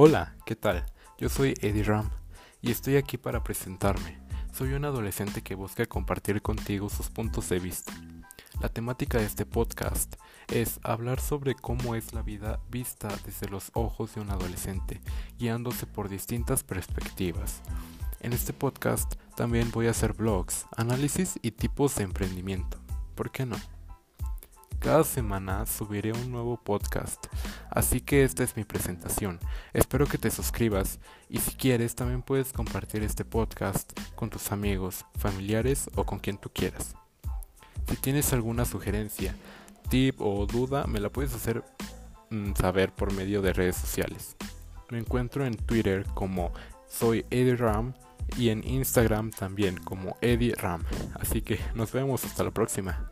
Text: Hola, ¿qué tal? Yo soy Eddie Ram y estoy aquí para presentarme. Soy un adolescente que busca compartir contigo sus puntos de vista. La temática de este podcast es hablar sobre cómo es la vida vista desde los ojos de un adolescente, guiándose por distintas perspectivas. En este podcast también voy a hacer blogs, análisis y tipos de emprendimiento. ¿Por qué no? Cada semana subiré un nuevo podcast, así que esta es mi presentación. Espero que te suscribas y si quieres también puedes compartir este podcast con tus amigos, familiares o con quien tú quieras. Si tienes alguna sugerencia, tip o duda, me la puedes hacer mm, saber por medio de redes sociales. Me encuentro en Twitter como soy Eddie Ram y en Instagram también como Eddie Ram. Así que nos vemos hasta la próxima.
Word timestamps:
Hola, 0.00 0.36
¿qué 0.46 0.54
tal? 0.54 0.86
Yo 1.18 1.28
soy 1.28 1.54
Eddie 1.60 1.82
Ram 1.82 2.08
y 2.62 2.70
estoy 2.70 2.94
aquí 2.94 3.18
para 3.18 3.42
presentarme. 3.42 4.20
Soy 4.52 4.74
un 4.74 4.84
adolescente 4.84 5.42
que 5.42 5.56
busca 5.56 5.86
compartir 5.86 6.40
contigo 6.40 6.88
sus 6.88 7.10
puntos 7.10 7.48
de 7.48 7.58
vista. 7.58 7.92
La 8.60 8.68
temática 8.68 9.18
de 9.18 9.24
este 9.24 9.44
podcast 9.44 10.14
es 10.52 10.78
hablar 10.84 11.18
sobre 11.18 11.56
cómo 11.56 11.96
es 11.96 12.12
la 12.12 12.22
vida 12.22 12.60
vista 12.70 13.08
desde 13.26 13.48
los 13.48 13.72
ojos 13.74 14.14
de 14.14 14.20
un 14.20 14.30
adolescente, 14.30 15.00
guiándose 15.36 15.84
por 15.84 16.08
distintas 16.08 16.62
perspectivas. 16.62 17.60
En 18.20 18.32
este 18.32 18.52
podcast 18.52 19.16
también 19.34 19.72
voy 19.72 19.88
a 19.88 19.90
hacer 19.90 20.12
blogs, 20.12 20.66
análisis 20.76 21.40
y 21.42 21.50
tipos 21.50 21.96
de 21.96 22.04
emprendimiento. 22.04 22.78
¿Por 23.16 23.32
qué 23.32 23.46
no? 23.46 23.56
Cada 24.78 25.02
semana 25.02 25.66
subiré 25.66 26.12
un 26.12 26.30
nuevo 26.30 26.56
podcast, 26.56 27.26
así 27.70 28.00
que 28.00 28.24
esta 28.24 28.44
es 28.44 28.56
mi 28.56 28.64
presentación. 28.64 29.38
Espero 29.72 30.06
que 30.06 30.18
te 30.18 30.30
suscribas 30.30 30.98
y 31.28 31.38
si 31.38 31.52
quieres 31.52 31.94
también 31.94 32.22
puedes 32.22 32.52
compartir 32.52 33.02
este 33.02 33.24
podcast 33.24 33.92
con 34.14 34.30
tus 34.30 34.52
amigos, 34.52 35.04
familiares 35.18 35.90
o 35.94 36.04
con 36.04 36.18
quien 36.18 36.38
tú 36.38 36.50
quieras. 36.52 36.94
Si 37.88 37.96
tienes 37.96 38.32
alguna 38.32 38.64
sugerencia, 38.64 39.34
tip 39.88 40.20
o 40.20 40.46
duda, 40.46 40.86
me 40.86 41.00
la 41.00 41.10
puedes 41.10 41.34
hacer 41.34 41.64
mm, 42.30 42.52
saber 42.54 42.92
por 42.92 43.12
medio 43.12 43.42
de 43.42 43.52
redes 43.52 43.76
sociales. 43.76 44.36
Me 44.90 44.98
encuentro 44.98 45.44
en 45.44 45.56
Twitter 45.56 46.04
como 46.14 46.52
soy 46.88 47.24
Eddie 47.30 47.56
Ram 47.56 47.94
y 48.36 48.50
en 48.50 48.66
Instagram 48.66 49.30
también 49.30 49.76
como 49.78 50.16
Eddie 50.20 50.54
Ram. 50.54 50.82
Así 51.20 51.42
que 51.42 51.58
nos 51.74 51.92
vemos 51.92 52.24
hasta 52.24 52.44
la 52.44 52.50
próxima. 52.50 53.10